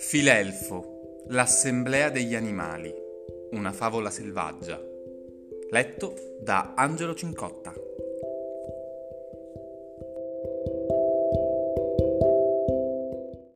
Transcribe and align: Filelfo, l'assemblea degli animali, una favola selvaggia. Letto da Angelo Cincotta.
Filelfo, 0.00 1.24
l'assemblea 1.30 2.08
degli 2.08 2.36
animali, 2.36 2.94
una 3.50 3.72
favola 3.72 4.10
selvaggia. 4.10 4.80
Letto 5.70 6.38
da 6.40 6.74
Angelo 6.76 7.14
Cincotta. 7.16 7.74